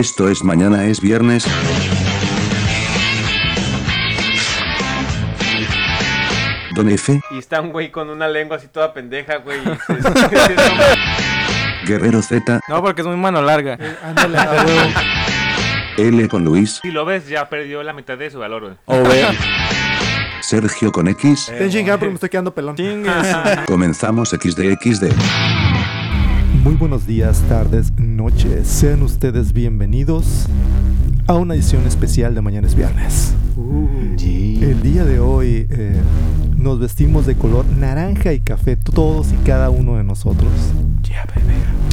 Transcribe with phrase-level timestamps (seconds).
[0.00, 1.46] Esto es mañana es viernes.
[6.74, 9.58] Don F, Y está un güey con una lengua así toda pendeja, güey.
[11.84, 13.76] Guerrero Z, No, porque es muy mano larga.
[14.02, 14.90] Ándale, a huevo.
[15.98, 18.74] L con Luis, si lo ves, ya perdió la mitad de su valor, güey.
[18.86, 19.26] O ve.
[20.40, 21.52] Sergio con X.
[21.58, 22.74] Ten chingada porque me estoy quedando pelón.
[23.66, 24.78] Comenzamos XD
[26.62, 28.68] Muy buenos días, tardes, noches.
[28.68, 30.44] Sean ustedes bienvenidos
[31.26, 33.32] a una edición especial de Mañana es Viernes.
[33.56, 35.98] El día de hoy eh,
[36.58, 40.50] nos vestimos de color naranja y café, todos y cada uno de nosotros.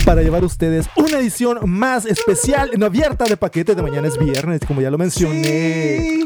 [0.04, 4.18] Para llevar a ustedes una edición más especial en abierta de paquete de Mañana es
[4.18, 6.26] Viernes, como ya lo mencioné.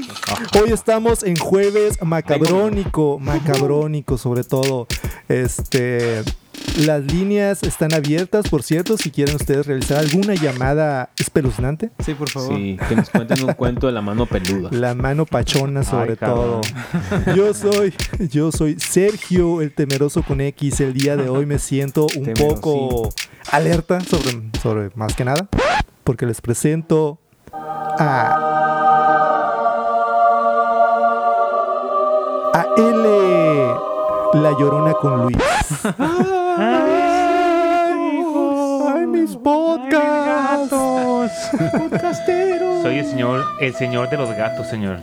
[0.60, 4.88] Hoy estamos en jueves macabrónico, macabrónico sobre todo.
[5.30, 6.24] Este,
[6.86, 11.92] las líneas están abiertas, por cierto, si quieren ustedes realizar alguna llamada espeluznante.
[12.00, 12.56] Sí, por favor.
[12.56, 14.70] Sí, que nos cuenten un cuento de la mano peluda.
[14.72, 16.62] La mano pachona sobre Ay, todo.
[17.36, 17.94] Yo soy,
[18.30, 20.80] yo soy Sergio el temeroso con X.
[20.82, 23.10] El día de hoy me siento un poco
[23.52, 25.48] alerta sobre, sobre más que nada.
[26.04, 27.20] Porque les presento
[27.54, 28.48] a.
[32.54, 34.42] A L.
[34.42, 35.38] La llorona con Luis.
[36.58, 37.96] ¡Ay,
[39.08, 40.72] mis podcasts!
[42.82, 44.98] Soy el señor, el señor de los gatos, señor.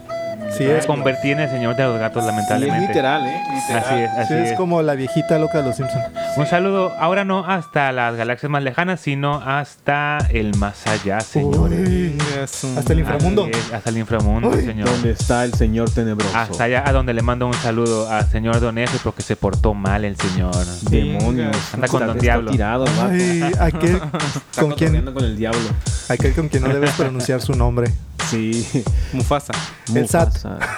[0.56, 2.86] Sí, Me es, convertí en el señor de los gatos, Sí, es lamentablemente.
[2.88, 3.42] literal, ¿eh?
[3.54, 3.84] Literal.
[3.84, 4.56] Así es, así sí, es es.
[4.56, 6.04] como la viejita loca de los Simpsons.
[6.36, 11.86] Un saludo, ahora no hasta las galaxias más lejanas, sino hasta el más allá, señores.
[11.88, 12.07] Uy,
[12.42, 13.42] Hasta el inframundo.
[13.44, 14.64] Así es, hasta el inframundo, Ay.
[14.64, 14.88] señor.
[14.90, 16.36] ¿Dónde está el señor tenebroso?
[16.36, 19.74] Hasta allá a donde le mando un saludo al señor Don F porque se portó
[19.74, 20.54] mal el señor.
[20.90, 21.56] Demonios.
[21.74, 22.50] Anda con Don Diablo.
[22.50, 22.84] tirado.
[23.10, 24.00] Ay, aquel
[24.58, 25.60] con quien, con el diablo.
[26.08, 27.92] aquel con quien no debes pronunciar su nombre.
[28.30, 28.66] Sí.
[29.12, 29.52] Mufasa.
[29.94, 30.28] El SAT.
[30.28, 30.58] Mufasa.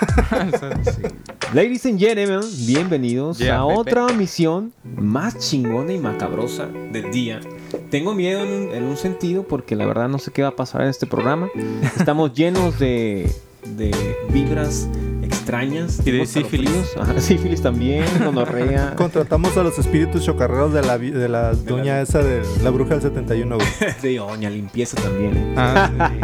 [0.84, 1.02] Sí.
[1.52, 7.40] Ladies and gentlemen, bienvenidos Yeah, a otra misión más chingona y macabrosa del día.
[7.90, 10.56] Tengo miedo en un, en un sentido porque la verdad no sé qué va a
[10.56, 11.48] pasar en este programa.
[11.96, 13.30] Estamos llenos de,
[13.76, 13.90] de
[14.32, 14.88] vibras
[15.22, 16.00] extrañas.
[16.04, 16.96] Y de sífilis.
[16.98, 18.94] Ajá, sífilis también, gonorrea.
[18.96, 23.02] Contratamos a los espíritus chocarreros de la, de la doña esa de la bruja del
[23.02, 23.68] 71, güey.
[24.02, 25.36] de oña, limpieza también.
[25.36, 25.54] ¿eh?
[25.56, 26.20] Ah,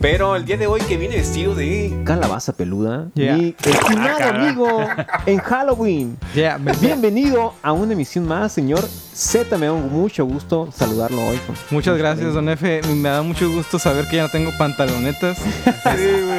[0.00, 3.36] Pero el día de hoy que viene vestido de calabaza peluda, Yeah.
[3.36, 4.40] mi estimado cabrón.
[4.42, 4.80] amigo
[5.26, 6.16] en Halloween.
[6.34, 8.84] yeah, me- Bienvenido a una emisión más, señor
[9.20, 9.58] Z.
[9.58, 11.38] Me da mucho gusto saludarlo hoy.
[11.70, 12.80] Muchas gracias, don F.
[12.94, 15.38] Me da mucho gusto saber que ya no tengo pantalonetas.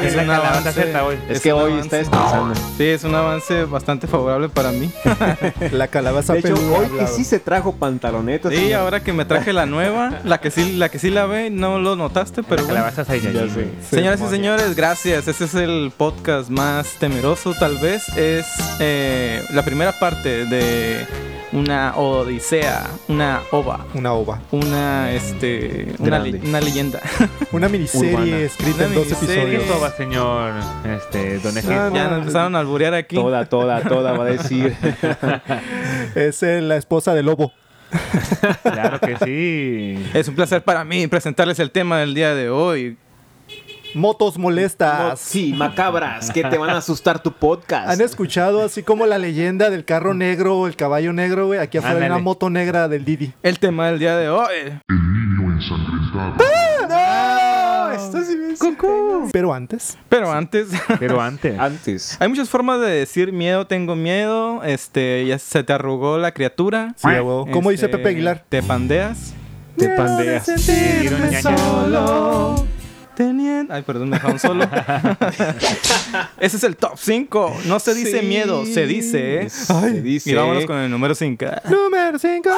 [0.02, 0.82] Es la un calabaza avance.
[0.82, 1.20] Z hoy.
[1.30, 1.86] Es que hoy avance.
[1.86, 2.56] está descansando.
[2.78, 4.92] Sí, es un avance bastante favorable para mí.
[5.72, 6.80] La calabaza De hecho, peluda.
[6.80, 8.52] hoy que sí se trajo pantalonetas.
[8.52, 8.80] Sí, señor.
[8.82, 11.78] ahora que me traje la nueva, la que sí, la que sí la ve, no
[11.78, 12.80] lo notaste, pero bueno.
[12.80, 13.68] Calabazas ahí, Ya sé.
[13.92, 15.28] Señoras y señores, gracias.
[15.28, 18.10] Este es el podcast más temeroso, tal vez.
[18.18, 18.48] Es
[18.80, 21.06] eh, la primera parte de
[21.54, 24.40] una odisea, una ova, Una ova.
[24.52, 26.32] una este, una, Grande.
[26.34, 27.00] le- una leyenda.
[27.52, 28.38] Una miniserie Urbana.
[28.38, 29.34] escrita en dos miniserie.
[29.56, 29.64] episodios.
[29.64, 30.54] Esto va, señor
[30.96, 31.58] este, Don.
[31.58, 31.62] Ah,
[31.94, 33.16] ya no, nos empezaron a alburear aquí.
[33.16, 34.76] Toda, toda, toda va a decir.
[36.16, 37.52] Es eh, la esposa del lobo.
[38.64, 40.10] Claro que sí.
[40.14, 42.98] Es un placer para mí presentarles el tema del día de hoy.
[43.94, 45.20] Motos molestas.
[45.20, 47.90] sí, macabras, que te van a asustar tu podcast.
[47.90, 51.60] ¿Han escuchado así como la leyenda del carro negro o el caballo negro, güey?
[51.60, 53.34] Aquí afuera hay una moto negra del Didi.
[53.44, 54.80] El tema del día de hoy.
[56.90, 57.92] ¡No!
[57.92, 60.70] Esto sí me Pero antes, Pero antes,
[61.00, 61.60] Pero antes.
[61.60, 62.18] Antes.
[62.20, 64.64] hay muchas formas de decir miedo, tengo miedo.
[64.64, 66.94] Este, ya se te arrugó la criatura.
[66.96, 67.08] sí.
[67.52, 68.46] ¿cómo dice Este, Pepe Aguilar?
[68.48, 69.34] Te pandeas.
[69.78, 70.48] Te pandeas.
[70.48, 71.42] Ñaña.
[71.42, 72.66] solo.
[73.16, 73.74] Teniendo...
[73.74, 74.64] Ay, perdón, me dejaron solo.
[76.40, 77.58] Ese es el top 5.
[77.66, 78.26] No se dice Sí.
[78.26, 79.44] miedo, se dice.
[79.44, 79.50] ¿eh?
[79.50, 80.32] Se dice.
[80.32, 81.46] Y vámonos con el número 5.
[81.70, 82.50] Número 5.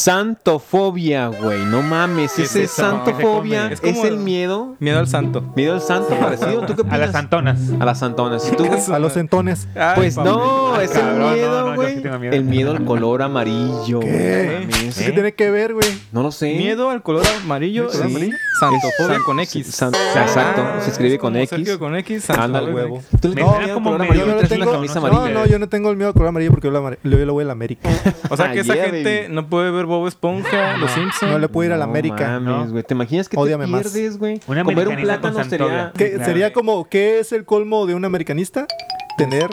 [0.00, 1.64] Santofobia, güey.
[1.66, 2.32] No mames.
[2.32, 2.82] ¿Qué Ese es eso?
[2.82, 4.76] santofobia Es es, como el miedo.
[4.78, 5.42] Miedo al santo.
[5.56, 6.64] Miedo al santo parecido.
[6.66, 7.00] ¿Tú qué A opinas?
[7.00, 7.60] las Antonas.
[7.78, 8.50] A las santonas.
[8.52, 8.64] ¿Y tú?
[8.92, 9.68] A los entones.
[9.74, 10.30] Ay, Pues Pablo.
[10.36, 11.94] no, Ay, es cabrón, el no, miedo, güey.
[11.96, 12.34] sí tengo miedo.
[12.34, 14.00] el miedo al color amarillo.
[14.00, 14.66] ¿Qué?
[14.68, 14.96] No mames.
[14.98, 15.88] ¿Qué tiene que ver, güey?
[16.12, 16.54] No lo sé.
[16.56, 17.88] Miedo al color amarillo.
[17.90, 17.98] Sí.
[18.14, 18.30] ¿sí?
[18.60, 19.66] Santofobia Es con san- X.
[19.74, 21.48] san- exacto, se escribe es con X.
[21.50, 22.30] Sergio con X.
[22.30, 23.02] Anda al huevo.
[23.20, 25.34] Tú miedo al como medio- Yo amarillo no tengo, camisa no, amarilla.
[25.40, 26.72] no, yo no tengo el miedo al color amarillo porque yo,
[27.02, 27.88] le voy a la América.
[28.28, 31.32] O sea que esa Ah, gente no puede ver Bob Esponja, Los Simpsons.
[31.32, 32.38] No le puedo ir a la No América.
[32.40, 32.66] mames, ¿no?
[32.68, 32.82] güey.
[32.84, 33.82] ¿Te imaginas que Ódiame te más.
[33.82, 34.40] pierdes, güey?
[34.46, 35.58] Una Comer un plátano sería...
[35.58, 35.92] Santovia.
[35.96, 36.24] ¿Qué- Claro.
[36.24, 38.66] Sería como, ¿qué es el colmo de un americanista?
[39.16, 39.48] Tener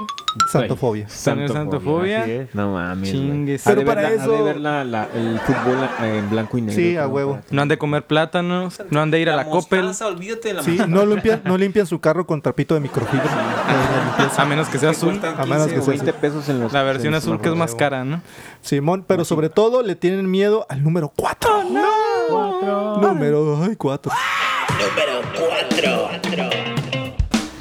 [0.51, 1.07] santofobia.
[1.23, 2.21] Tener santofobia.
[2.21, 2.55] Así es.
[2.55, 3.11] No mames.
[3.11, 3.61] Chingues.
[3.65, 6.57] Pero para ver la- ha de eso- ver la- la- el fútbol eh, en blanco
[6.57, 6.75] y negro.
[6.81, 7.39] Sí, a huevo.
[7.49, 10.53] No han de comer plátanos, no han de ir a la, Coppel, mostaza, olvídate de
[10.55, 13.25] la Sí, no limpian, no limpian su carro con trapito de microfibra.
[14.37, 15.19] A menos que sea azul.
[15.23, 17.41] A menos que 15 o sea 20 pesos en los La versión en los azul
[17.41, 18.21] que es más cara, ¿no?
[18.61, 21.63] Simón, pero sobre todo le tienen miedo al número 4.
[21.71, 22.97] ¡No!
[23.01, 24.11] Número, ay, 4.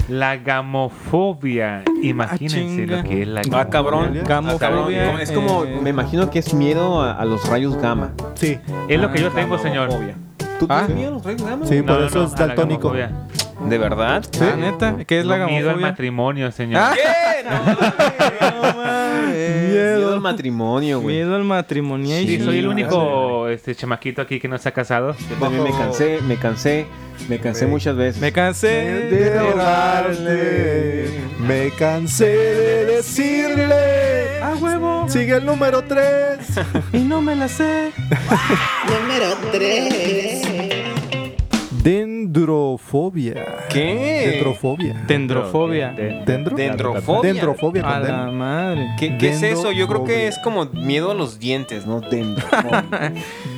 [0.07, 1.83] La gamofobia.
[2.01, 2.97] Imagínense chinga.
[2.97, 4.13] lo que es la Ah, cabrón.
[4.25, 4.59] Gamofobia.
[5.03, 8.11] Cabrón, Es como, eh, me imagino que es miedo a, a los rayos gamma.
[8.35, 8.57] Sí,
[8.87, 9.89] Es lo que yo tengo, señor.
[10.59, 10.83] ¿Tú Ah.
[10.85, 11.65] tienes miedo a los rayos gamma?
[11.65, 12.93] sí, No, por no, eso no, es a la daltónico.
[13.69, 13.69] Gamofobia.
[13.69, 14.25] ¿De verdad?
[14.41, 15.91] Ah, neta, ¿qué es la No, Miedo al gamofobia?
[15.91, 16.81] matrimonio, señor.
[16.83, 16.93] Ah,
[19.33, 21.17] Miedo al matrimonio, güey.
[21.17, 22.15] Miedo al matrimonio.
[22.17, 25.15] Sí, soy el único este chamaquito aquí que no se ha casado.
[25.29, 26.85] Yo también me cansé, me cansé,
[27.29, 28.21] me cansé muchas veces.
[28.21, 31.09] Me cansé De rogarte,
[31.39, 34.39] me cansé de decirle.
[34.41, 35.05] A huevo.
[35.09, 36.37] Sigue el número 3.
[36.93, 37.91] Y no me la sé.
[41.87, 43.45] Dendrofobia.
[43.69, 44.31] ¿Qué?
[44.33, 45.03] Dendrofobia.
[45.07, 45.91] Tendrofobia.
[45.93, 46.57] De- ¿Dendro?
[46.57, 47.21] Dendrofobia.
[47.33, 48.87] Dendrofobia A la madre.
[48.99, 49.71] ¿Qué, qué es eso?
[49.71, 50.15] Yo creo Dendrofobia.
[50.15, 52.01] que es como miedo a los dientes, ¿no?
[52.01, 52.45] Dentro.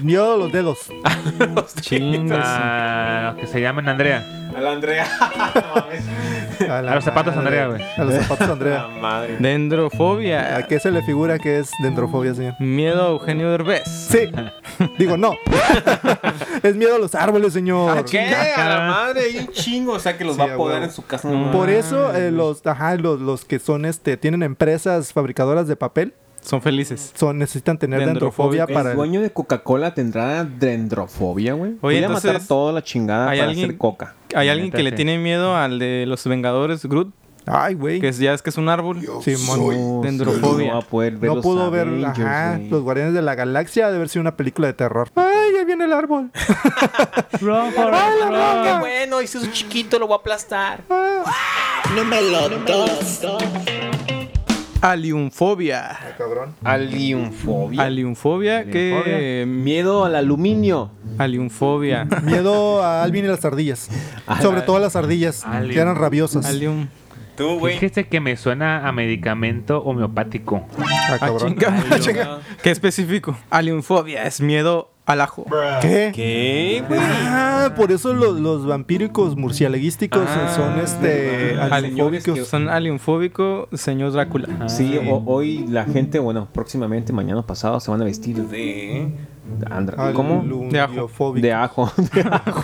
[0.03, 0.91] Miedo a los dedos.
[1.81, 2.39] Chingas.
[2.45, 4.23] Ah, que se llaman Andrea.
[4.55, 5.07] A la Andrea.
[6.69, 7.61] A, la A los zapatos madre.
[7.61, 7.83] Andrea, güey.
[7.97, 8.87] A los zapatos Andrea.
[9.01, 9.37] madre.
[9.39, 10.57] Dendrofobia.
[10.57, 12.55] ¿A qué se le figura que es dendrofobia, señor?
[12.59, 13.83] Miedo a Eugenio Derbez.
[13.85, 14.29] Sí.
[14.97, 15.33] Digo, no.
[16.63, 18.05] es miedo a los árboles, señor.
[18.05, 18.19] ¿Qué?
[18.29, 19.93] A la madre, hay un chingo.
[19.93, 21.29] O sea, que los Sí, va a a poder en su casa.
[21.51, 26.13] Por eso eh, los, ajá, los, los que son este tienen empresas fabricadoras de papel
[26.41, 27.11] Son felices.
[27.15, 28.61] son necesitan tener Dendrofobia.
[28.65, 31.73] dendrofobia para ¿El dueño de Coca-Cola tendrá dendrofobia, güey?
[31.81, 34.15] Voy a matar toda la chingada ¿hay para alguien- hacer coca.
[34.35, 34.95] Hay alguien que le sí.
[34.95, 37.11] tiene miedo al de los Vengadores, Groot,
[37.45, 37.99] Ay, güey.
[37.99, 38.99] que es, ya es que es un árbol.
[39.23, 39.59] Simón.
[39.59, 40.73] No, Dendrofobia.
[40.73, 43.95] No poder ver No los pudo ver Avengers, ajá, los Guardianes de la Galaxia de
[43.95, 45.09] haber sido una película de terror.
[45.15, 46.29] Ay, ahí viene el árbol.
[47.41, 48.03] Run, Forrest,
[48.63, 48.79] Qué run.
[48.81, 50.83] bueno, hice su chiquito, lo voy a aplastar.
[54.81, 55.97] Aliumfobia.
[56.17, 56.55] Cabrón.
[56.63, 57.83] Aliumfobia.
[57.83, 59.45] Aliumfobia, que.
[59.47, 60.91] Miedo al aluminio.
[61.17, 62.05] Aliumfobia.
[62.23, 63.89] Miedo a Alvin y las ardillas.
[64.41, 66.45] Sobre todo las ardillas, que eran rabiosas.
[66.45, 66.87] Alium.
[67.35, 67.75] Tú, güey.
[67.75, 70.65] Fíjese que me suena a medicamento homeopático.
[70.77, 71.55] Ah, Ah, cabrón.
[71.55, 71.83] chinga.
[71.89, 72.39] Ah, chinga.
[72.61, 73.37] Qué específico.
[73.49, 75.45] Aliumfobia es miedo al ajo.
[75.81, 76.11] ¿Qué?
[76.13, 76.99] ¿Qué, güey?
[77.01, 81.73] Ah, por eso los, los vampíricos murcielaguísticos Ah, son este verdad.
[81.73, 82.47] aliumfóbicos.
[82.47, 84.47] Son aliumfóbico, señor Drácula.
[84.59, 89.07] Ah, Sí, o- hoy la gente, bueno, próximamente, mañana pasado, se van a vestir de...
[89.71, 90.43] Andra- ¿Cómo?
[90.69, 91.09] De ajo.
[91.33, 91.91] De ajo.
[92.13, 92.61] De ajo.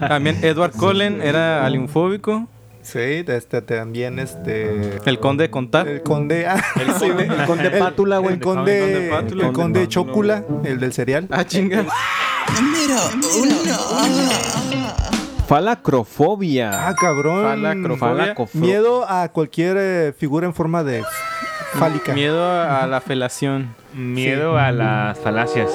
[0.00, 2.48] También Edward Cullen era aliumfóbico.
[2.84, 5.88] Sí, este también este El conde de contar.
[5.88, 8.34] el conde ah, El conde, el conde Pátula, güey.
[8.34, 11.26] el conde El conde el conde Chocula, el del cereal.
[11.30, 11.84] Ah, chinga.
[15.48, 16.88] Falacrofobia.
[16.88, 17.42] Ah, cabrón.
[17.98, 18.34] Falacrofobia.
[18.52, 21.02] Miedo a cualquier eh, figura en forma de
[21.72, 22.12] fálica.
[22.12, 23.74] Miedo a la felación.
[23.94, 25.70] Miedo a las falacias.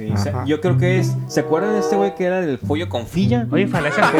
[0.00, 0.44] Sí, o sea, Ajá.
[0.46, 1.12] yo creo que es...
[1.28, 3.46] ¿Se acuerdan de este güey que era del follo con filla?
[3.50, 4.10] Oye, falacia.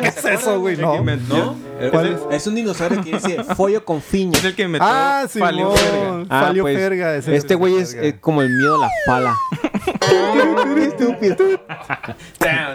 [0.00, 0.76] ¿Qué es eso, güey?
[0.76, 1.02] No.
[1.02, 1.56] ¿No?
[1.90, 2.20] ¿Cuál es?
[2.30, 4.38] es un dinosaurio que dice follo con fiña.
[4.38, 6.26] Es el que metió Ah, sí, Falio Verga.
[6.30, 7.16] Ah, Falio pues, Ferga.
[7.16, 9.34] ese Este el güey es eh, como el miedo a la fala.
[10.86, 11.36] Estúpido.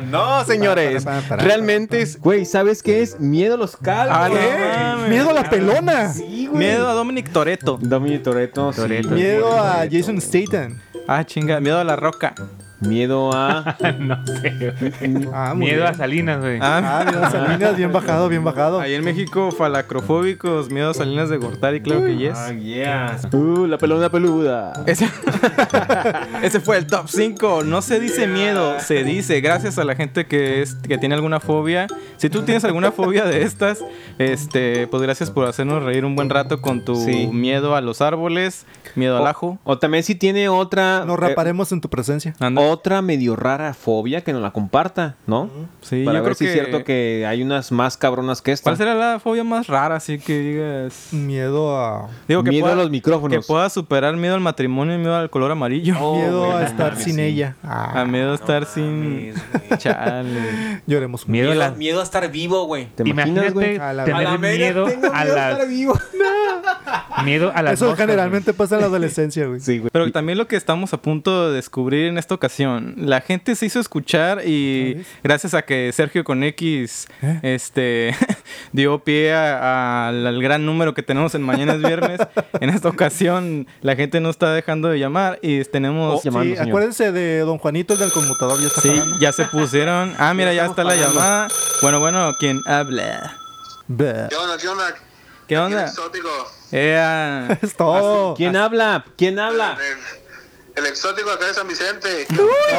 [0.10, 1.06] No, señores.
[1.06, 2.20] Para, para, para, Realmente es.
[2.20, 3.18] Güey, ¿sabes qué es?
[3.18, 4.18] Miedo a los calvos.
[4.20, 5.10] Ah, ¿Qué?
[5.10, 6.12] Miedo a la pelona.
[6.12, 6.60] Sí, güey.
[6.60, 7.80] Miedo a Dominic Toretto.
[7.82, 8.24] Dominic sí.
[8.24, 8.72] Toretto.
[9.12, 10.80] Miedo a Jason Statham.
[11.08, 11.60] Ah, chinga.
[11.60, 12.34] Miedo a la roca.
[12.82, 13.78] Miedo a...
[14.00, 14.74] no sé.
[14.80, 15.28] güey.
[15.34, 15.88] Ah, muy Miedo bien.
[15.88, 16.60] a Salinas, güey.
[16.62, 18.80] Ah, Ah, mira, Salinas, bien bajado, bien bajado.
[18.80, 22.34] Ahí en México, falacrofóbicos, miedo a Salinas de Gortari, claro que yes.
[22.36, 23.34] Ah, yes.
[23.34, 24.74] Uh, la pelona peluda.
[24.88, 25.08] Ese,
[26.42, 27.64] ese fue el top 5.
[27.64, 31.40] No se dice miedo, se dice gracias a la gente que, es, que tiene alguna
[31.40, 31.88] fobia.
[32.18, 33.80] Si tú tienes alguna fobia de estas,
[34.18, 37.28] este, pues gracias por hacernos reír un buen rato con tu Sí.
[37.28, 39.58] miedo a los árboles, miedo al ajo.
[39.64, 41.06] O también si tiene otra...
[41.06, 42.36] Nos eh, raparemos en tu presencia.
[42.40, 42.62] Anda.
[42.72, 45.50] Otra medio rara fobia que nos la comparta, ¿no?
[45.82, 48.52] Sí, Para yo ver creo si que, es cierto que hay unas más cabronas que
[48.52, 48.64] esta.
[48.70, 49.96] ¿Cuál será la fobia más rara?
[49.96, 51.10] Así que digas.
[51.12, 52.10] Miedo a.
[52.28, 53.38] Digo que Miedo pueda, a los micrófonos.
[53.38, 55.94] Que pueda superar miedo al matrimonio y miedo al color amarillo.
[56.16, 57.22] miedo güey, a estar sin sí.
[57.22, 57.56] ella.
[57.64, 59.34] Ah, a miedo a estar sin.
[59.78, 60.82] Chale.
[60.88, 61.28] lloremos.
[61.28, 61.72] Miedo a Miedo, la...
[61.72, 62.88] miedo a estar vivo, güey.
[62.96, 63.78] ¿Te imaginas, Imagínate güey?
[63.78, 65.52] A la- tener A la miedo tengo a miedo a las...
[65.54, 65.94] estar vivo.
[67.26, 69.60] Miedo a las Eso moscas, generalmente pasa en la adolescencia, güey.
[69.60, 69.90] Sí, güey.
[69.92, 72.61] Pero también lo que estamos a punto de descubrir en esta ocasión,
[72.98, 77.40] la gente se hizo escuchar y gracias a que Sergio con X ¿Eh?
[77.44, 78.16] este
[78.72, 82.20] dio pie a- al, al gran número que tenemos en mañana es viernes,
[82.60, 86.56] en esta ocasión la gente no está dejando de llamar y tenemos Oh, llamando, Sí,
[86.58, 86.70] señor.
[86.70, 89.20] acuérdense de Don Juanito, el del conmutador, ya está Sí, pagando.
[89.20, 90.14] ya se pusieron.
[90.20, 91.48] Ah, mira, ya está la llamada.
[91.82, 93.36] Bueno, bueno, ¿quién habla?
[93.88, 94.28] Bleh.
[94.30, 94.58] ¿Qué onda?
[94.58, 94.96] ¿Qué onda?
[95.48, 95.86] ¿Qué onda?
[95.86, 96.30] Exótico.
[96.72, 97.60] Ea.
[97.62, 98.34] Es todo.
[98.36, 99.04] ¿Quién habla?
[99.18, 99.78] ¿Quién habla?
[100.76, 102.28] El, exótico acá de San Vicente.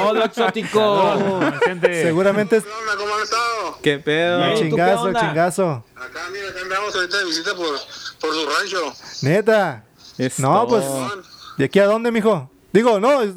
[0.04, 1.40] Hola, exótico.
[1.60, 2.02] Vicente.
[2.06, 2.96] Seguramente es ¿Qué onda?
[2.96, 3.78] ¿Cómo han estado?
[3.82, 4.38] ¿Qué pedo?
[4.38, 4.50] Bien.
[4.54, 5.84] ¿tú qué chingazo, chingazo.
[5.96, 7.74] Acá, mira, acá andamos ahorita de visita por,
[8.20, 8.92] por su rancho.
[9.22, 9.84] Neta.
[10.18, 10.84] Es No, pues.
[11.58, 12.50] ¿de aquí a dónde, mijo?
[12.72, 13.20] Digo, no.
[13.22, 13.34] es-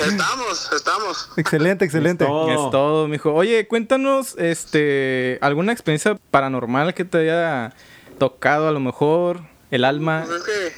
[0.00, 1.28] Estamos, estamos.
[1.36, 2.24] excelente, excelente.
[2.24, 2.50] todo.
[2.50, 3.34] Es todo, mijo.
[3.34, 7.74] Oye, cuéntanos, este, alguna experiencia paranormal que te haya
[8.18, 10.24] tocado a lo mejor el alma.
[10.26, 10.72] Pues es que,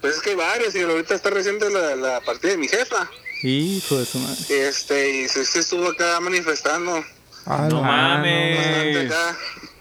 [0.00, 3.08] pues es que hay varios y ahorita está reciente la, la partida de mi jefa.
[3.42, 4.68] Hijo de su madre.
[4.68, 7.04] Este, y se, se estuvo acá manifestando
[7.46, 9.10] Ah, No mames.
[9.10, 9.36] acá.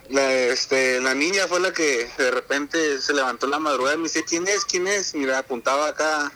[0.10, 3.98] La, este, la niña fue la que de repente se levantó en la madrugada y
[3.98, 4.64] me dice, ¿quién es?
[4.64, 5.14] ¿Quién es?
[5.16, 6.32] Mira, apuntaba acá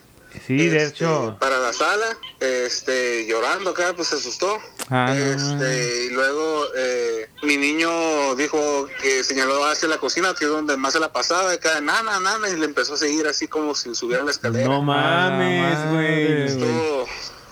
[0.48, 1.38] Sí, de este, hecho.
[1.40, 4.58] para la sala, este, llorando acá, pues se asustó.
[4.90, 10.52] Ah, este, y luego eh, mi niño dijo que señaló hacia la cocina, que es
[10.52, 13.76] donde más se la pasaba, acá, nana, nana, y le empezó a seguir así como
[13.76, 14.68] si subiera la escalera.
[14.68, 16.92] No mames, Ah, güey.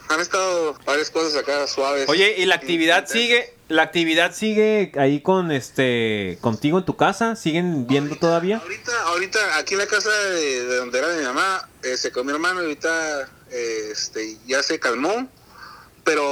[0.10, 2.08] han estado varias cosas acá suaves.
[2.10, 3.54] Oye, ¿y la actividad sigue?
[3.70, 4.90] ¿La actividad sigue?
[4.92, 7.36] ¿Sigue ahí con este contigo en tu casa?
[7.36, 8.58] ¿Siguen viendo todavía?
[8.58, 12.32] Ahorita, ahorita, aquí en la casa de, de donde era mi mamá, eh, se mi
[12.32, 15.30] hermano ahorita eh, este, ya se calmó,
[16.04, 16.24] pero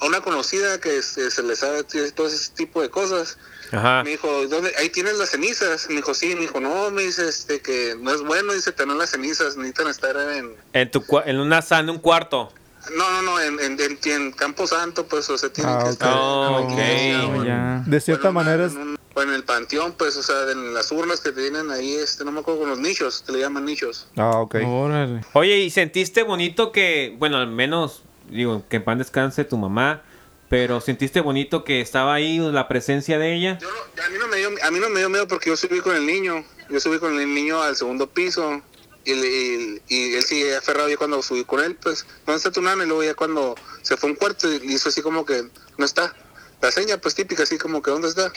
[0.00, 3.38] a una conocida que se, se le sabe todo ese tipo de cosas,
[3.72, 4.02] Ajá.
[4.04, 4.72] me dijo, ¿dónde?
[4.78, 5.88] Ahí tienes las cenizas.
[5.88, 8.96] Me dijo, sí, me dijo, no, me dice este que no es bueno, dice tener
[8.96, 10.54] las cenizas, necesitan estar en...
[10.72, 12.52] En, tu, cua- en una sala, en un cuarto.
[12.94, 15.90] No, no, no, en, en, en, en Campo Santo, pues, o sea, tienen Ah, que
[15.90, 16.70] estar en Oh, la ok.
[16.72, 17.82] iglesia, o en- ya.
[17.86, 18.72] De cierta o en una- manera es...
[18.74, 21.94] en un- o en el panteón, pues, o sea, en las urnas que tienen ahí,
[21.94, 24.06] este, no me acuerdo con los nichos, que le llaman nichos.
[24.16, 24.56] Ah, ok.
[24.66, 25.22] Órale.
[25.32, 30.02] Oye, ¿y sentiste bonito que, bueno, al menos, digo, que en pan descanse tu mamá,
[30.50, 33.58] pero sentiste bonito que estaba ahí la presencia de ella?
[33.58, 35.56] Yo no- a mí no me dio, a mí no me dio miedo porque yo
[35.56, 38.60] subí con el niño, yo subí con el niño al segundo piso
[39.06, 42.60] y, y- y él sigue aferrado yo cuando subí con él, pues, ¿dónde está tu
[42.60, 42.84] nana?
[42.84, 45.48] Y luego ya cuando se fue a un cuarto y hizo así como que
[45.78, 46.14] no está.
[46.60, 48.32] La seña, pues típica, así como que ¿dónde está?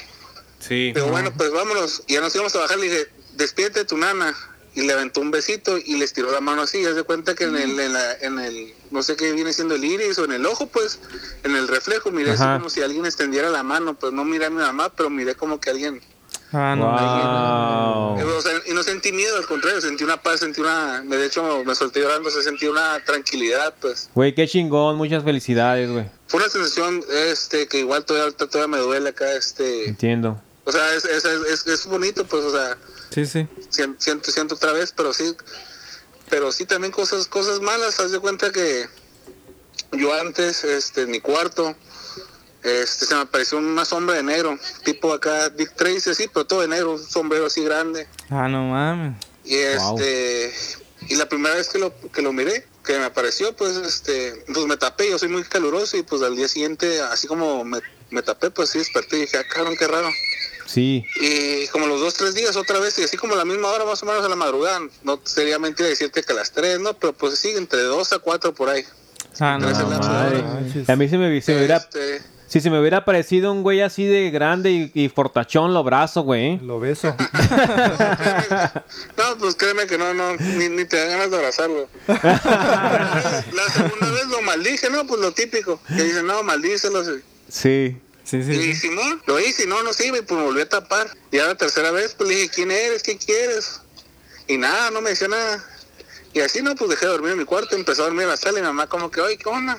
[0.60, 0.92] Sí.
[0.94, 2.04] Digo, bueno, pues vámonos.
[2.08, 4.36] Y ya nos íbamos a bajar, le dije, despídete de tu nana.
[4.76, 6.84] Y le aventó un besito y le estiró la mano así.
[6.84, 9.74] Ya se cuenta que en el, en, la- en el, no sé qué viene siendo
[9.76, 11.00] el iris o en el ojo, pues,
[11.44, 13.98] en el reflejo, miré así como si alguien extendiera la mano.
[13.98, 16.02] Pues no miré a mi mamá, pero miré como que alguien.
[16.52, 18.16] Ah, no.
[18.16, 18.38] Wow.
[18.38, 21.02] O sea, y no sentí miedo, al contrario, sentí una paz, sentí una.
[21.02, 24.10] De hecho, me solté llorando, o sea, sentí una tranquilidad, pues.
[24.16, 24.96] Güey, qué chingón.
[24.98, 26.06] Muchas felicidades, güey.
[26.28, 29.90] Fue una sensación este que igual todavía, todavía me duele acá, este.
[29.90, 30.42] Entiendo.
[30.66, 32.78] O sea, es, es, es, es bonito, pues, o sea.
[33.12, 33.48] Sí, sí.
[33.70, 35.36] Sien- siento, siento otra vez, pero sí,
[36.30, 38.00] pero sí también cosas, cosas malas.
[38.00, 38.88] Haz de cuenta que
[39.94, 41.76] yo antes, este, en mi cuarto,
[42.64, 46.62] este, se me apareció una sombra de negro, tipo acá Dick Tracy, así, pero todo
[46.62, 48.08] de negro, un sombrero así grande.
[48.30, 49.16] Ah, no mames.
[49.46, 50.54] Y este,
[51.08, 54.66] y la primera vez que lo, que lo miré, que me apareció, pues, este, pues
[54.66, 58.22] me tapé, yo soy muy caluroso y pues al día siguiente, así como me, me
[58.22, 60.10] tapé, pues sí desperté y dije, ah, cabrón, qué raro.
[60.66, 61.04] Sí.
[61.20, 63.86] Y como los dos, tres días otra vez, y así como a la misma hora
[63.86, 66.94] más o menos a la madrugada, no sería mentira decirte que a las tres, ¿no?
[66.94, 68.86] Pero pues sí, entre dos a cuatro por ahí.
[69.40, 69.68] Ah, no.
[69.68, 70.44] Madre.
[70.88, 71.90] A mí se me, se me hubiera...
[72.50, 76.26] Si se me hubiera parecido un güey así de grande y, y fortachón los brazos,
[76.26, 76.58] güey.
[76.60, 77.16] Lo beso.
[79.18, 81.88] no, pues créeme que no, no, ni, ni te dan ganas de abrazarlo.
[82.08, 85.06] la segunda vez lo maldije, ¿no?
[85.06, 87.04] Pues lo típico, que dicen, no, maldícelo.
[87.48, 87.96] Sí.
[88.24, 88.52] Sí, sí.
[88.52, 88.74] Y.
[88.74, 91.08] Simón, lo hice no, no sirve, y pues me volví a tapar.
[91.32, 93.04] Y a la tercera vez, pues le dije, ¿quién eres?
[93.04, 93.82] ¿Qué quieres?
[94.48, 95.64] Y nada, no me decía nada.
[96.34, 98.38] Y así, no, pues dejé de dormir en mi cuarto, empezó a dormir en la
[98.38, 99.78] sala y mi mamá como que, oye, ¿qué onda?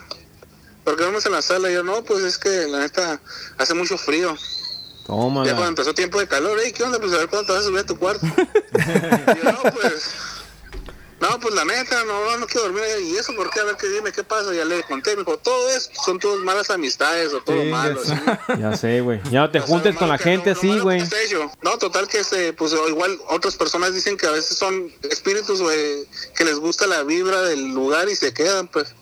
[0.85, 1.71] ¿Por qué duermes en la sala?
[1.71, 3.21] Y yo, no, pues es que la neta
[3.59, 4.35] hace mucho frío.
[4.35, 5.67] Ya cuando Tómala.
[5.69, 6.99] empezó tiempo de calor, "Ey, ¿qué onda?
[7.01, 8.25] Pues a ver cuándo te vas a subir a tu cuarto.
[8.27, 10.11] y yo, no, pues,
[11.21, 12.83] no, pues la neta, no, no, quiero dormir.
[13.03, 13.61] ¿Y eso por qué?
[13.61, 14.55] A ver, qué dime, ¿qué pasa?
[14.55, 18.01] Ya le conté, me dijo, todo eso son todas malas amistades o todo Sí, malo.
[18.59, 19.21] ya sé, güey.
[19.31, 21.03] Ya no te O sea, juntes con la gente así, güey.
[21.63, 26.07] No, total que este, pues igual otras personas dicen que a veces son espíritus, güey,
[26.37, 28.95] que les gusta la vibra del lugar y se quedan, pues.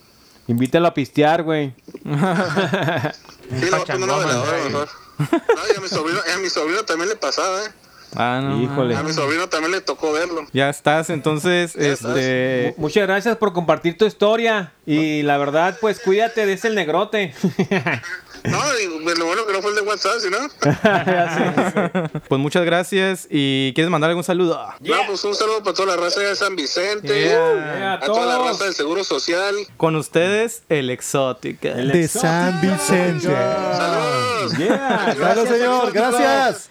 [0.49, 1.73] Invítalo a pistear, güey.
[1.87, 3.13] Sí, le voy a
[3.51, 4.65] poner una Pachangón, veladora güey.
[4.65, 4.89] mejor.
[5.19, 5.27] No,
[5.75, 7.69] y a mi sobrino, a mi sobrino también le pasaba, ¿eh?
[8.17, 8.63] Ah, no.
[8.63, 8.97] Híjole.
[8.97, 10.47] A mi sobrino también le tocó verlo.
[10.55, 12.73] Ya estás, entonces, este...
[12.79, 14.73] Mu- Muchas gracias por compartir tu historia.
[14.87, 17.35] Y la verdad, pues cuídate de ese negrote.
[18.45, 22.11] No, y pues, lo bueno que no fue el de WhatsApp, ¿sí no?
[22.29, 24.61] Pues muchas gracias y ¿quieres mandar algún saludo?
[24.81, 27.23] No, pues un saludo para toda la raza de San Vicente.
[27.25, 27.95] Yeah.
[27.95, 29.55] A toda la raza del Seguro Social.
[29.77, 31.75] Con ustedes, el Exótica.
[31.75, 33.29] De San Vicente.
[33.29, 34.57] ¡Saludos!
[34.59, 36.71] Yeah, señor, gracias.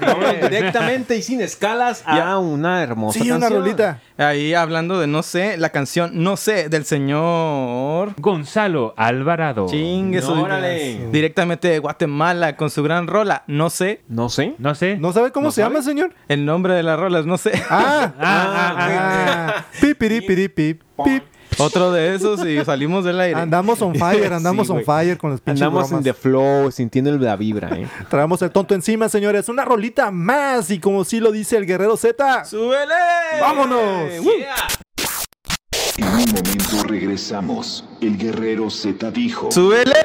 [0.00, 3.62] Vamos directamente y sin escalas a una hermosa Sí, una canción.
[3.62, 4.00] rolita.
[4.16, 8.14] Ahí hablando de No sé, la canción No sé del señor...
[8.18, 9.66] Gonzalo Alvarado.
[9.68, 10.34] Chingue su-
[11.12, 13.44] Directamente de Guatemala con su gran rola.
[13.46, 14.02] No sé.
[14.08, 14.54] No sé.
[14.58, 14.96] No sé.
[14.98, 15.74] ¿No sabe cómo ¿No se sabe?
[15.74, 16.14] llama, señor?
[16.28, 17.52] El nombre de la rola es No sé.
[17.70, 19.54] Ah, Ah, ah, ah.
[19.58, 19.64] ah.
[21.60, 23.40] Otro de esos y salimos del aire.
[23.40, 27.10] Andamos on fire, andamos Sí, on fire con los pinches Andamos en the flow, sintiendo
[27.18, 27.86] la vibra, ¿eh?
[28.10, 29.48] Traemos el tonto encima, señores.
[29.48, 30.70] Una rolita más.
[30.70, 32.44] Y como sí lo dice el guerrero Z.
[32.44, 32.94] ¡Súbele!
[33.40, 34.10] ¡Vámonos!
[35.98, 37.84] En un momento regresamos.
[38.00, 39.50] El guerrero Z dijo.
[39.50, 40.00] ¡Súbele!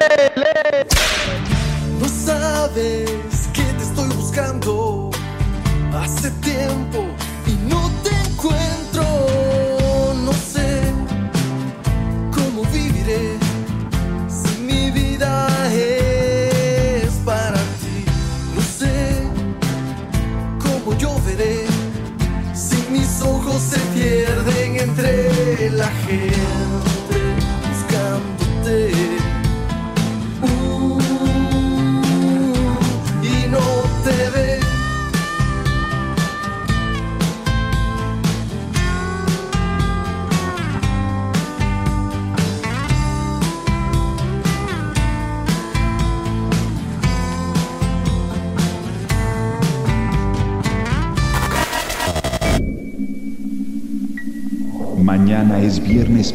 [2.00, 3.08] No sabes
[3.52, 5.10] que te estoy buscando
[5.92, 7.06] hace tiempo
[7.46, 8.83] y no te encuentro.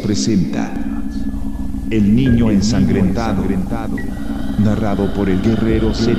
[0.09, 0.73] Presenta.
[1.91, 3.43] El niño ensangrentado.
[4.57, 6.15] Narrado por el guerrero Z.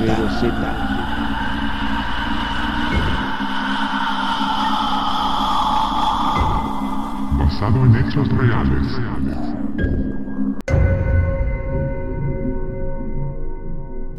[7.37, 8.87] basado en hechos reales.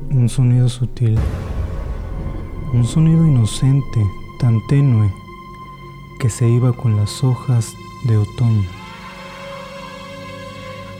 [0.09, 1.17] Un sonido sutil.
[2.73, 4.05] Un sonido inocente,
[4.37, 5.09] tan tenue,
[6.19, 8.80] que se iba con las hojas de otoño.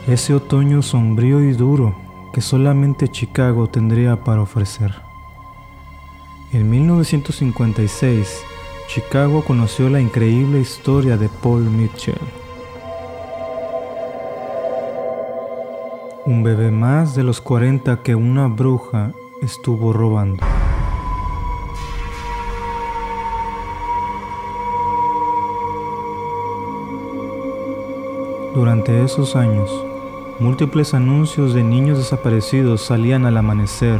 [0.07, 1.95] Ese otoño sombrío y duro
[2.33, 4.95] que solamente Chicago tendría para ofrecer.
[6.51, 8.43] En 1956,
[8.87, 12.17] Chicago conoció la increíble historia de Paul Mitchell.
[16.25, 20.43] Un bebé más de los 40 que una bruja estuvo robando.
[28.53, 29.71] Durante esos años,
[30.39, 33.99] múltiples anuncios de niños desaparecidos salían al amanecer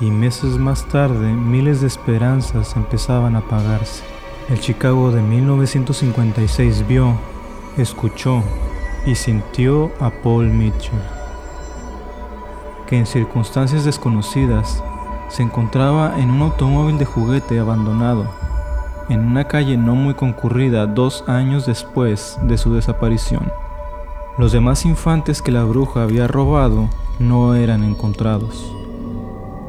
[0.00, 4.04] y meses más tarde miles de esperanzas empezaban a apagarse.
[4.48, 7.14] El Chicago de 1956 vio,
[7.76, 8.42] escuchó
[9.06, 10.98] y sintió a Paul Mitchell,
[12.86, 14.82] que en circunstancias desconocidas
[15.28, 18.28] se encontraba en un automóvil de juguete abandonado
[19.08, 23.52] en una calle no muy concurrida dos años después de su desaparición.
[24.36, 28.68] Los demás infantes que la bruja había robado no eran encontrados.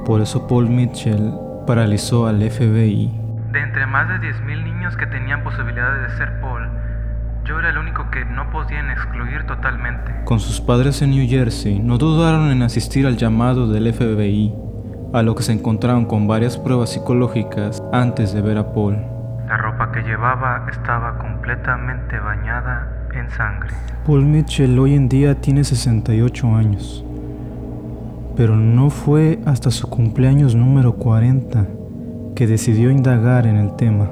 [0.07, 1.33] Por eso Paul Mitchell
[1.67, 3.13] paralizó al FBI.
[3.51, 6.67] De entre más de 10.000 niños que tenían posibilidades de ser Paul,
[7.43, 10.11] yo era el único que no podían excluir totalmente.
[10.23, 14.51] Con sus padres en New Jersey, no dudaron en asistir al llamado del FBI,
[15.13, 18.97] a lo que se encontraron con varias pruebas psicológicas antes de ver a Paul.
[19.47, 23.69] La ropa que llevaba estaba completamente bañada en sangre.
[24.05, 27.03] Paul Mitchell hoy en día tiene 68 años.
[28.35, 31.65] Pero no fue hasta su cumpleaños número 40
[32.35, 34.11] que decidió indagar en el tema.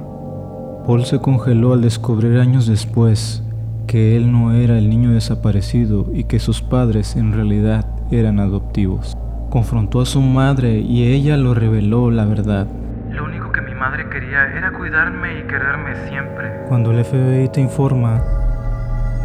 [0.86, 3.44] Paul se congeló al descubrir años después
[3.88, 9.18] que él no era el niño desaparecido y que sus padres en realidad eran adoptivos.
[9.50, 12.68] Confrontó a su madre y ella lo reveló la verdad.
[13.12, 16.64] Lo único que mi madre quería era cuidarme y quererme siempre.
[16.68, 18.22] Cuando el FBI te informa,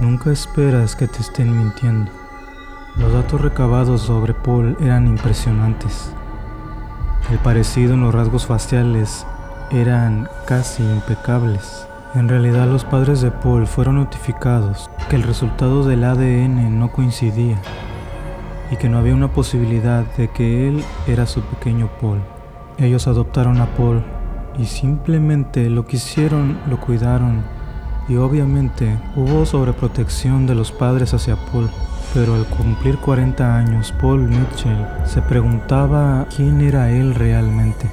[0.01, 2.11] nunca esperas que te estén mintiendo.
[2.97, 6.13] Los datos recabados sobre Paul eran impresionantes.
[7.31, 9.27] El parecido en los rasgos faciales
[9.71, 11.87] eran casi impecables.
[12.15, 17.59] En realidad los padres de Paul fueron notificados que el resultado del ADN no coincidía
[18.71, 22.21] y que no había una posibilidad de que él era su pequeño Paul.
[22.79, 24.03] Ellos adoptaron a Paul
[24.59, 27.58] y simplemente lo quisieron, lo cuidaron
[28.09, 31.69] y obviamente hubo sobreprotección de los padres hacia Paul.
[32.15, 37.91] Pero al cumplir 40 años, Paul Mitchell se preguntaba quién era él realmente.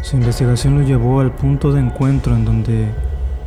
[0.00, 2.88] Su investigación lo llevó al punto de encuentro en donde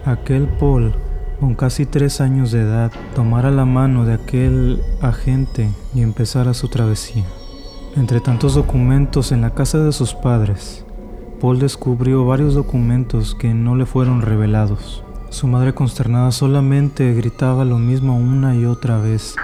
[0.06, 0.94] aquel Paul,
[1.40, 6.70] con casi tres años de edad, tomara la mano de aquel agente y empezara su
[6.70, 7.26] travesía.
[7.96, 10.86] Entre tantos documentos en la casa de sus padres,
[11.42, 15.05] Paul descubrió varios documentos que no le fueron revelados.
[15.36, 19.36] Su madre consternada solamente gritaba lo mismo una y otra vez.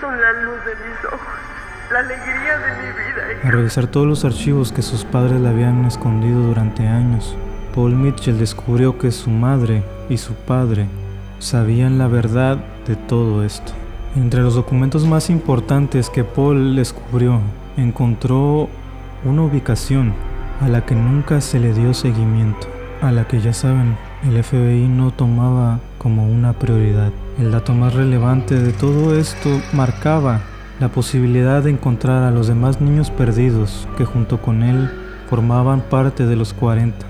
[0.00, 1.34] Son la luz de mis ojos,
[1.92, 3.44] la alegría de mi vida.
[3.44, 7.36] Al revisar todos los archivos que sus padres le habían escondido durante años,
[7.74, 10.86] Paul Mitchell descubrió que su madre y su padre
[11.40, 13.72] sabían la verdad de todo esto.
[14.16, 17.38] Entre los documentos más importantes que Paul descubrió,
[17.76, 18.70] encontró
[19.26, 20.14] una ubicación
[20.62, 22.66] a la que nunca se le dio seguimiento,
[23.02, 23.94] a la que ya saben,
[24.24, 27.10] el FBI no tomaba como una prioridad.
[27.38, 30.40] El dato más relevante de todo esto marcaba
[30.78, 34.90] la posibilidad de encontrar a los demás niños perdidos que junto con él
[35.28, 37.06] formaban parte de los 40.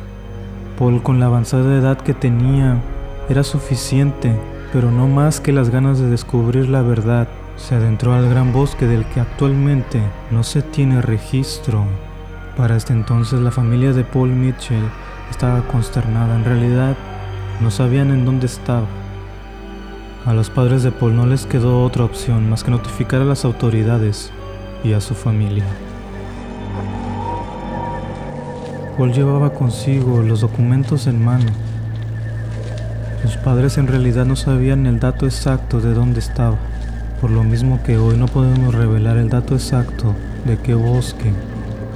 [0.79, 2.81] Paul con la avanzada edad que tenía
[3.29, 4.35] era suficiente,
[4.73, 7.29] pero no más que las ganas de descubrir la verdad.
[7.57, 11.85] Se adentró al gran bosque del que actualmente no se tiene registro.
[12.57, 14.85] Para este entonces la familia de Paul Mitchell
[15.33, 16.37] estaba consternada.
[16.37, 16.95] En realidad
[17.61, 18.87] no sabían en dónde estaba.
[20.25, 23.45] A los padres de Paul no les quedó otra opción más que notificar a las
[23.45, 24.31] autoridades
[24.85, 25.65] y a su familia.
[28.97, 31.51] Paul llevaba consigo los documentos en mano.
[33.23, 36.57] Sus padres en realidad no sabían el dato exacto de dónde estaba,
[37.21, 40.15] por lo mismo que hoy no podemos revelar el dato exacto
[40.45, 41.33] de qué bosque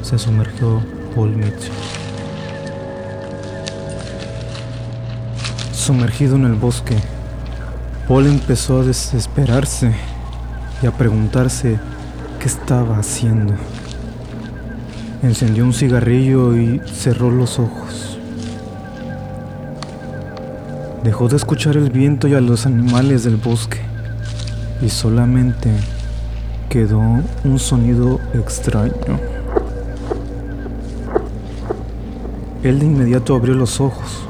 [0.03, 0.81] se sumergió
[1.14, 1.96] Paul Mitchell.
[5.87, 6.96] Sumergido en el bosque,
[8.09, 9.92] Paul empezó a desesperarse
[10.83, 11.79] y a preguntarse
[12.40, 13.55] qué estaba haciendo.
[15.22, 18.18] Encendió un cigarrillo y cerró los ojos.
[21.05, 23.79] Dejó de escuchar el viento y a los animales del bosque
[24.83, 25.70] y solamente
[26.68, 29.20] quedó un sonido extraño.
[32.64, 34.27] Él de inmediato abrió los ojos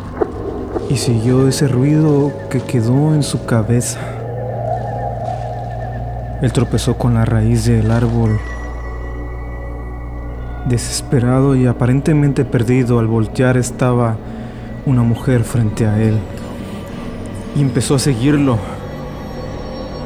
[0.89, 4.01] y siguió ese ruido que quedó en su cabeza.
[6.43, 8.39] Él tropezó con la raíz del árbol.
[10.67, 14.17] Desesperado y aparentemente perdido al voltear estaba
[14.85, 16.19] una mujer frente a él.
[17.57, 18.59] Y empezó a seguirlo.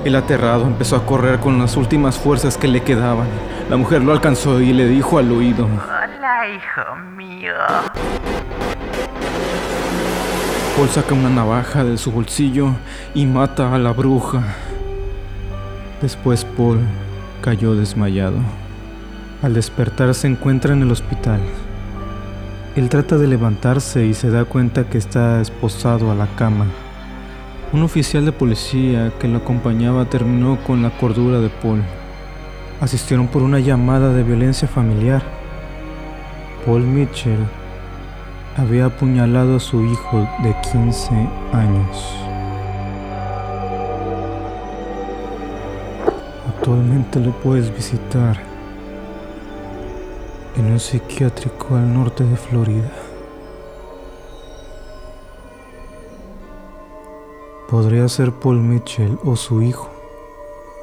[0.05, 3.27] El aterrado empezó a correr con las últimas fuerzas que le quedaban.
[3.69, 5.66] La mujer lo alcanzó y le dijo al oído.
[5.66, 7.53] Hola, hijo mío.
[10.81, 12.71] Paul saca una navaja de su bolsillo
[13.12, 14.43] y mata a la bruja.
[16.01, 16.79] Después Paul
[17.43, 18.38] cayó desmayado.
[19.43, 21.38] Al despertar se encuentra en el hospital.
[22.77, 26.64] Él trata de levantarse y se da cuenta que está esposado a la cama.
[27.75, 31.83] Un oficial de policía que lo acompañaba terminó con la cordura de Paul.
[32.81, 35.23] Asistieron por una llamada de violencia familiar.
[36.64, 37.60] Paul Mitchell
[38.56, 41.14] había apuñalado a su hijo de 15
[41.52, 42.14] años.
[46.48, 48.38] Actualmente lo puedes visitar
[50.56, 52.90] en un psiquiátrico al norte de Florida.
[57.68, 59.90] Podría ser Paul Mitchell o su hijo,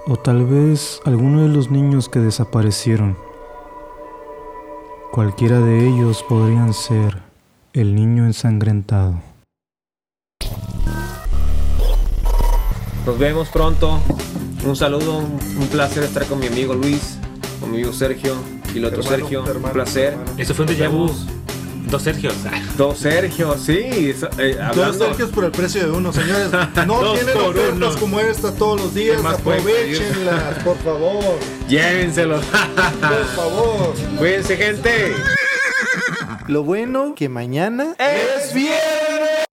[0.07, 3.17] o tal vez alguno de los niños que desaparecieron.
[5.11, 7.26] Cualquiera de ellos podrían ser
[7.79, 9.21] el niño ensangrentado.
[13.05, 14.01] Nos vemos pronto.
[14.65, 17.17] Un saludo, un, un placer estar con mi amigo Luis,
[17.59, 18.35] con mi amigo Sergio
[18.73, 19.45] y el otro Hermano, Sergio.
[19.45, 20.13] hermano, un placer.
[20.13, 20.31] hermano.
[20.37, 21.11] Eso fue un déjà vu.
[21.89, 22.33] Dos Sergios.
[22.75, 23.77] Dos Sergio, sí.
[24.39, 26.49] eh, Dos Sergios por el precio de uno, señores.
[26.85, 27.99] No tienen ofertas uno.
[27.99, 29.23] como esta todos los días.
[29.23, 31.23] Aprovechenlas, por favor.
[31.69, 32.43] llévenselos.
[32.43, 33.93] Por favor.
[34.17, 35.13] Cuídense, gente.
[36.47, 39.46] Lo bueno que mañana Es viernes.